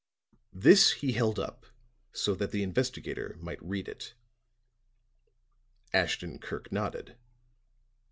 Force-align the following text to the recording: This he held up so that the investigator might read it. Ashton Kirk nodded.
This 0.55 0.93
he 0.93 1.11
held 1.11 1.37
up 1.37 1.63
so 2.11 2.33
that 2.33 2.49
the 2.49 2.63
investigator 2.63 3.37
might 3.39 3.61
read 3.61 3.87
it. 3.87 4.15
Ashton 5.93 6.39
Kirk 6.39 6.71
nodded. 6.71 7.17